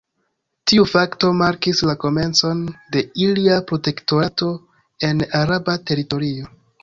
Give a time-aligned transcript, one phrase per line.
[0.69, 2.63] Tiu fakto markis la komencon
[2.95, 4.51] de ilia protektorato
[5.11, 6.51] en araba teritorio.